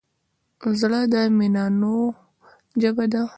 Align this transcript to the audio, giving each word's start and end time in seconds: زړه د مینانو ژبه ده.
زړه 0.79 1.01
د 1.13 1.15
مینانو 1.37 1.95
ژبه 2.81 3.05
ده. 3.13 3.23